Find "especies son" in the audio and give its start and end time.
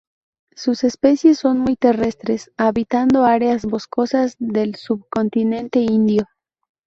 0.83-1.59